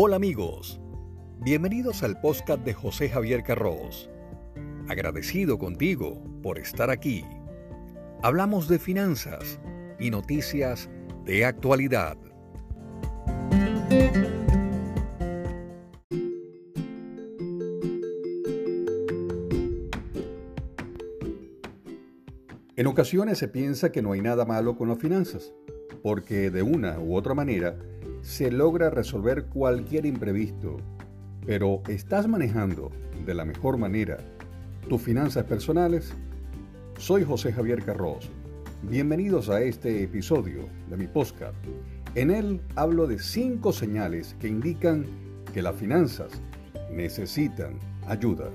Hola 0.00 0.14
amigos, 0.14 0.80
bienvenidos 1.40 2.04
al 2.04 2.20
podcast 2.20 2.64
de 2.64 2.72
José 2.72 3.08
Javier 3.08 3.42
Carros. 3.42 4.08
Agradecido 4.86 5.58
contigo 5.58 6.22
por 6.40 6.60
estar 6.60 6.88
aquí. 6.88 7.24
Hablamos 8.22 8.68
de 8.68 8.78
finanzas 8.78 9.58
y 9.98 10.10
noticias 10.10 10.88
de 11.24 11.44
actualidad. 11.44 12.16
En 22.76 22.86
ocasiones 22.86 23.38
se 23.38 23.48
piensa 23.48 23.90
que 23.90 24.00
no 24.00 24.12
hay 24.12 24.20
nada 24.20 24.44
malo 24.44 24.76
con 24.76 24.90
las 24.90 24.98
finanzas, 25.00 25.52
porque 26.04 26.52
de 26.52 26.62
una 26.62 27.00
u 27.00 27.16
otra 27.16 27.34
manera 27.34 27.76
se 28.28 28.50
logra 28.50 28.90
resolver 28.90 29.46
cualquier 29.46 30.04
imprevisto. 30.04 30.76
Pero 31.46 31.82
¿estás 31.88 32.28
manejando 32.28 32.90
de 33.24 33.32
la 33.32 33.46
mejor 33.46 33.78
manera 33.78 34.18
tus 34.86 35.00
finanzas 35.00 35.44
personales? 35.44 36.12
Soy 36.98 37.24
José 37.24 37.54
Javier 37.54 37.82
Carros. 37.82 38.28
Bienvenidos 38.82 39.48
a 39.48 39.62
este 39.62 40.02
episodio 40.02 40.68
de 40.90 40.98
mi 40.98 41.06
podcast. 41.06 41.56
En 42.16 42.30
él 42.30 42.60
hablo 42.76 43.06
de 43.06 43.18
cinco 43.18 43.72
señales 43.72 44.36
que 44.38 44.48
indican 44.48 45.06
que 45.54 45.62
las 45.62 45.76
finanzas 45.76 46.42
necesitan 46.92 47.78
ayuda. 48.08 48.50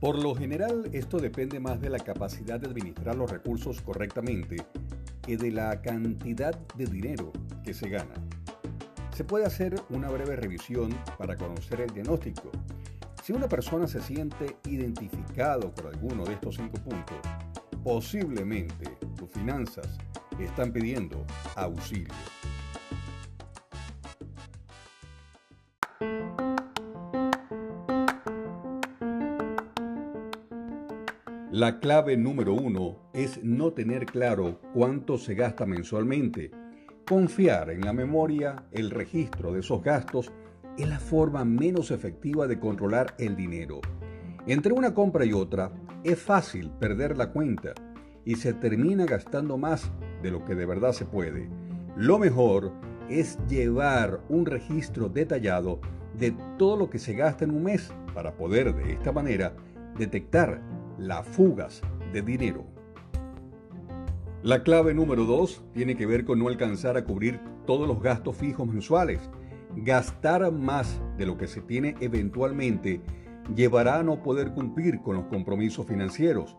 Por 0.00 0.18
lo 0.18 0.34
general, 0.34 0.88
esto 0.94 1.18
depende 1.18 1.60
más 1.60 1.78
de 1.78 1.90
la 1.90 1.98
capacidad 1.98 2.58
de 2.58 2.68
administrar 2.68 3.16
los 3.16 3.30
recursos 3.30 3.82
correctamente 3.82 4.56
que 5.22 5.36
de 5.36 5.50
la 5.50 5.82
cantidad 5.82 6.58
de 6.74 6.86
dinero 6.86 7.30
que 7.62 7.74
se 7.74 7.90
gana. 7.90 8.14
Se 9.14 9.24
puede 9.24 9.44
hacer 9.44 9.74
una 9.90 10.08
breve 10.08 10.36
revisión 10.36 10.90
para 11.18 11.36
conocer 11.36 11.82
el 11.82 11.90
diagnóstico. 11.90 12.50
Si 13.22 13.34
una 13.34 13.46
persona 13.46 13.86
se 13.86 14.00
siente 14.00 14.56
identificado 14.64 15.70
por 15.74 15.88
alguno 15.88 16.24
de 16.24 16.32
estos 16.32 16.56
cinco 16.56 16.78
puntos, 16.78 17.18
posiblemente 17.84 18.96
tus 19.18 19.30
finanzas 19.30 19.86
están 20.38 20.72
pidiendo 20.72 21.26
auxilio. 21.56 22.14
La 31.60 31.78
clave 31.78 32.16
número 32.16 32.54
uno 32.54 33.10
es 33.12 33.44
no 33.44 33.74
tener 33.74 34.06
claro 34.06 34.58
cuánto 34.72 35.18
se 35.18 35.34
gasta 35.34 35.66
mensualmente. 35.66 36.50
Confiar 37.06 37.68
en 37.68 37.82
la 37.82 37.92
memoria, 37.92 38.64
el 38.72 38.88
registro 38.90 39.52
de 39.52 39.60
esos 39.60 39.82
gastos, 39.82 40.32
es 40.78 40.88
la 40.88 40.98
forma 40.98 41.44
menos 41.44 41.90
efectiva 41.90 42.46
de 42.46 42.58
controlar 42.58 43.14
el 43.18 43.36
dinero. 43.36 43.82
Entre 44.46 44.72
una 44.72 44.94
compra 44.94 45.26
y 45.26 45.34
otra, 45.34 45.70
es 46.02 46.18
fácil 46.18 46.70
perder 46.80 47.18
la 47.18 47.30
cuenta 47.30 47.74
y 48.24 48.36
se 48.36 48.54
termina 48.54 49.04
gastando 49.04 49.58
más 49.58 49.92
de 50.22 50.30
lo 50.30 50.46
que 50.46 50.54
de 50.54 50.64
verdad 50.64 50.92
se 50.92 51.04
puede. 51.04 51.50
Lo 51.94 52.18
mejor 52.18 52.72
es 53.10 53.38
llevar 53.50 54.22
un 54.30 54.46
registro 54.46 55.10
detallado 55.10 55.78
de 56.18 56.34
todo 56.56 56.78
lo 56.78 56.88
que 56.88 56.98
se 56.98 57.12
gasta 57.12 57.44
en 57.44 57.50
un 57.50 57.64
mes 57.64 57.92
para 58.14 58.34
poder 58.34 58.74
de 58.74 58.94
esta 58.94 59.12
manera 59.12 59.54
detectar 59.98 60.69
las 61.00 61.26
fugas 61.26 61.80
de 62.12 62.20
dinero. 62.20 62.66
La 64.42 64.62
clave 64.62 64.92
número 64.92 65.24
dos 65.24 65.64
tiene 65.72 65.96
que 65.96 66.04
ver 66.04 66.24
con 66.24 66.38
no 66.38 66.48
alcanzar 66.48 66.96
a 66.96 67.04
cubrir 67.04 67.40
todos 67.66 67.88
los 67.88 68.02
gastos 68.02 68.36
fijos 68.36 68.68
mensuales. 68.68 69.30
Gastar 69.76 70.50
más 70.52 71.00
de 71.16 71.24
lo 71.24 71.38
que 71.38 71.46
se 71.46 71.62
tiene 71.62 71.94
eventualmente 72.00 73.00
llevará 73.54 73.98
a 73.98 74.02
no 74.02 74.22
poder 74.22 74.52
cumplir 74.52 75.00
con 75.00 75.16
los 75.16 75.24
compromisos 75.26 75.86
financieros. 75.86 76.56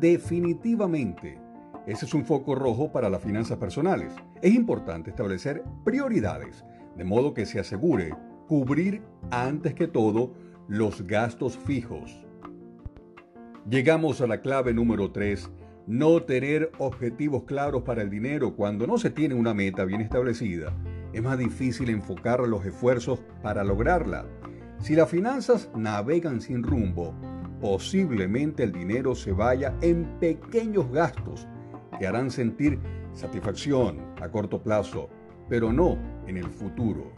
Definitivamente, 0.00 1.38
ese 1.86 2.06
es 2.06 2.14
un 2.14 2.24
foco 2.24 2.54
rojo 2.54 2.90
para 2.90 3.10
las 3.10 3.22
finanzas 3.22 3.58
personales. 3.58 4.14
Es 4.40 4.54
importante 4.54 5.10
establecer 5.10 5.62
prioridades, 5.84 6.64
de 6.96 7.04
modo 7.04 7.34
que 7.34 7.44
se 7.44 7.60
asegure 7.60 8.14
cubrir 8.48 9.02
antes 9.30 9.74
que 9.74 9.88
todo 9.88 10.32
los 10.68 11.06
gastos 11.06 11.58
fijos. 11.58 12.23
Llegamos 13.68 14.20
a 14.20 14.26
la 14.26 14.42
clave 14.42 14.74
número 14.74 15.10
3, 15.10 15.50
no 15.86 16.22
tener 16.22 16.70
objetivos 16.76 17.44
claros 17.44 17.82
para 17.82 18.02
el 18.02 18.10
dinero 18.10 18.54
cuando 18.54 18.86
no 18.86 18.98
se 18.98 19.08
tiene 19.08 19.34
una 19.34 19.54
meta 19.54 19.86
bien 19.86 20.02
establecida. 20.02 20.76
Es 21.14 21.22
más 21.22 21.38
difícil 21.38 21.88
enfocar 21.88 22.40
los 22.40 22.66
esfuerzos 22.66 23.22
para 23.42 23.64
lograrla. 23.64 24.26
Si 24.80 24.94
las 24.94 25.08
finanzas 25.08 25.70
navegan 25.74 26.42
sin 26.42 26.62
rumbo, 26.62 27.14
posiblemente 27.58 28.64
el 28.64 28.72
dinero 28.72 29.14
se 29.14 29.32
vaya 29.32 29.74
en 29.80 30.04
pequeños 30.20 30.90
gastos 30.92 31.48
que 31.98 32.06
harán 32.06 32.30
sentir 32.30 32.78
satisfacción 33.14 33.96
a 34.20 34.28
corto 34.28 34.62
plazo, 34.62 35.08
pero 35.48 35.72
no 35.72 35.96
en 36.26 36.36
el 36.36 36.50
futuro. 36.50 37.12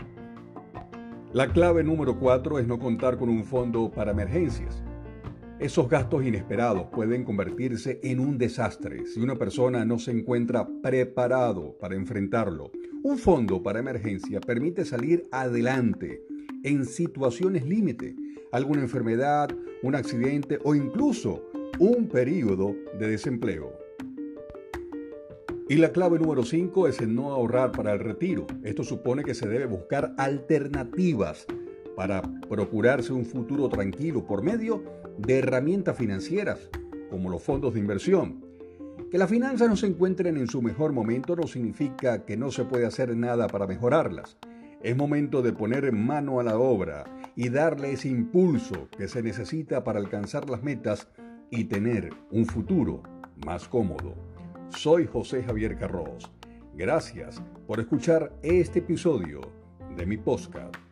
La 1.32 1.48
clave 1.48 1.82
número 1.82 2.20
4 2.20 2.60
es 2.60 2.68
no 2.68 2.78
contar 2.78 3.18
con 3.18 3.30
un 3.30 3.42
fondo 3.42 3.90
para 3.90 4.12
emergencias. 4.12 4.85
Esos 5.58 5.88
gastos 5.88 6.22
inesperados 6.22 6.88
pueden 6.92 7.24
convertirse 7.24 7.98
en 8.02 8.20
un 8.20 8.36
desastre 8.36 9.06
si 9.06 9.20
una 9.20 9.36
persona 9.36 9.86
no 9.86 9.98
se 9.98 10.10
encuentra 10.10 10.68
preparado 10.82 11.78
para 11.80 11.94
enfrentarlo. 11.94 12.70
Un 13.02 13.16
fondo 13.16 13.62
para 13.62 13.78
emergencia 13.78 14.38
permite 14.38 14.84
salir 14.84 15.26
adelante 15.32 16.22
en 16.62 16.84
situaciones 16.84 17.64
límite, 17.64 18.14
alguna 18.52 18.82
enfermedad, 18.82 19.48
un 19.82 19.94
accidente 19.94 20.58
o 20.62 20.74
incluso 20.74 21.50
un 21.78 22.06
periodo 22.06 22.74
de 22.98 23.08
desempleo. 23.08 23.72
Y 25.70 25.76
la 25.76 25.90
clave 25.90 26.18
número 26.18 26.44
5 26.44 26.86
es 26.86 27.00
el 27.00 27.14
no 27.14 27.32
ahorrar 27.32 27.72
para 27.72 27.94
el 27.94 28.00
retiro. 28.00 28.46
Esto 28.62 28.84
supone 28.84 29.24
que 29.24 29.34
se 29.34 29.48
debe 29.48 29.64
buscar 29.64 30.14
alternativas 30.18 31.46
para 31.96 32.22
procurarse 32.48 33.12
un 33.12 33.24
futuro 33.24 33.68
tranquilo 33.68 34.24
por 34.26 34.42
medio 34.42 34.84
de 35.18 35.38
herramientas 35.38 35.96
financieras, 35.96 36.70
como 37.10 37.30
los 37.30 37.42
fondos 37.42 37.74
de 37.74 37.80
inversión. 37.80 38.44
Que 39.10 39.18
las 39.18 39.30
finanzas 39.30 39.68
no 39.68 39.76
se 39.76 39.86
encuentren 39.86 40.36
en 40.36 40.46
su 40.46 40.60
mejor 40.60 40.92
momento 40.92 41.34
no 41.34 41.46
significa 41.46 42.24
que 42.24 42.36
no 42.36 42.50
se 42.50 42.64
puede 42.64 42.86
hacer 42.86 43.16
nada 43.16 43.46
para 43.46 43.66
mejorarlas. 43.66 44.36
Es 44.82 44.96
momento 44.96 45.42
de 45.42 45.52
poner 45.52 45.90
mano 45.92 46.38
a 46.38 46.44
la 46.44 46.58
obra 46.58 47.04
y 47.34 47.48
darle 47.48 47.92
ese 47.92 48.08
impulso 48.08 48.88
que 48.96 49.08
se 49.08 49.22
necesita 49.22 49.82
para 49.82 49.98
alcanzar 49.98 50.50
las 50.50 50.62
metas 50.62 51.08
y 51.50 51.64
tener 51.64 52.10
un 52.30 52.46
futuro 52.46 53.02
más 53.44 53.68
cómodo. 53.68 54.14
Soy 54.68 55.06
José 55.06 55.42
Javier 55.42 55.78
Carros. 55.78 56.30
Gracias 56.74 57.42
por 57.66 57.80
escuchar 57.80 58.32
este 58.42 58.80
episodio 58.80 59.40
de 59.96 60.04
mi 60.04 60.18
podcast. 60.18 60.85